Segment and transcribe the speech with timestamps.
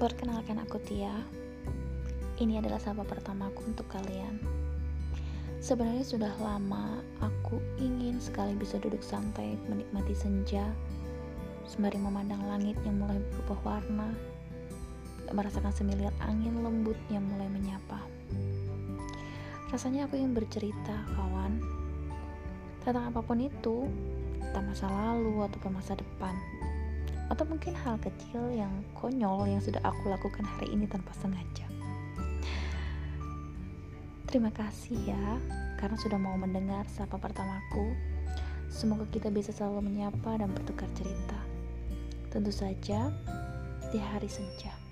[0.00, 1.12] Perkenalkan aku Tia.
[2.40, 4.40] Ini adalah sahabat pertamaku untuk kalian.
[5.60, 10.64] Sebenarnya sudah lama aku ingin sekali bisa duduk santai menikmati senja
[11.68, 14.08] sembari memandang langit yang mulai berubah warna
[15.36, 18.00] merasakan semilir angin lembut yang mulai menyapa.
[19.68, 21.60] Rasanya aku ingin bercerita, kawan,
[22.88, 23.84] tentang apa pun itu,
[24.48, 26.32] tentang masa lalu ataupun masa depan
[27.30, 31.70] atau mungkin hal kecil yang konyol yang sudah aku lakukan hari ini tanpa sengaja.
[34.26, 35.26] Terima kasih ya,
[35.78, 37.94] karena sudah mau mendengar sapa pertamaku.
[38.70, 41.38] Semoga kita bisa selalu menyapa dan bertukar cerita.
[42.30, 43.10] Tentu saja
[43.90, 44.89] di hari senja.